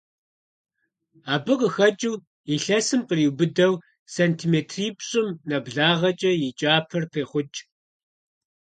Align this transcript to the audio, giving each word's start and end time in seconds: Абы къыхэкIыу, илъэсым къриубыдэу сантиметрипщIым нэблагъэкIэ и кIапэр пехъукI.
Абы 1.33 1.53
къыхэкIыу, 1.59 2.15
илъэсым 2.55 3.01
къриубыдэу 3.07 3.73
сантиметрипщIым 4.13 5.27
нэблагъэкIэ 5.49 6.31
и 6.47 6.49
кIапэр 6.57 7.03
пехъукI. 7.11 7.63